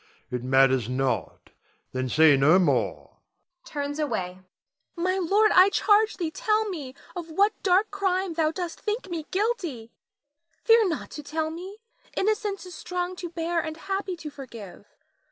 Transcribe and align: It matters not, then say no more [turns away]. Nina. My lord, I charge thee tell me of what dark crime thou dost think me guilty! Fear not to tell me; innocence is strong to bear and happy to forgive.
It 0.31 0.43
matters 0.43 0.89
not, 0.89 1.51
then 1.91 2.09
say 2.09 2.35
no 2.35 2.57
more 2.57 3.17
[turns 3.63 3.99
away]. 3.99 4.29
Nina. 4.29 4.41
My 5.11 5.19
lord, 5.19 5.51
I 5.51 5.69
charge 5.69 6.17
thee 6.17 6.31
tell 6.31 6.67
me 6.67 6.95
of 7.15 7.29
what 7.29 7.61
dark 7.61 7.91
crime 7.91 8.33
thou 8.33 8.49
dost 8.51 8.79
think 8.81 9.11
me 9.11 9.27
guilty! 9.29 9.91
Fear 10.63 10.87
not 10.89 11.11
to 11.11 11.21
tell 11.21 11.51
me; 11.51 11.77
innocence 12.17 12.65
is 12.65 12.73
strong 12.73 13.15
to 13.17 13.29
bear 13.29 13.59
and 13.59 13.77
happy 13.77 14.15
to 14.15 14.31
forgive. 14.31 14.87